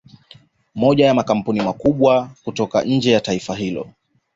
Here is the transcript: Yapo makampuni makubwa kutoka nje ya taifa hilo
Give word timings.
Yapo 0.97 1.15
makampuni 1.15 1.61
makubwa 1.61 2.29
kutoka 2.43 2.83
nje 2.83 3.11
ya 3.11 3.21
taifa 3.21 3.55
hilo 3.55 3.87